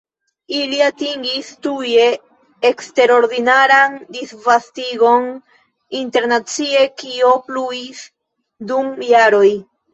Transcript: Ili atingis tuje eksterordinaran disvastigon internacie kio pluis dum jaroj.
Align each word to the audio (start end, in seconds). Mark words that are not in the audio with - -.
Ili 0.59 0.77
atingis 0.83 1.49
tuje 1.65 2.07
eksterordinaran 2.69 3.99
disvastigon 4.17 5.29
internacie 6.03 6.85
kio 7.05 7.39
pluis 7.47 8.05
dum 8.75 8.93
jaroj. 9.15 9.49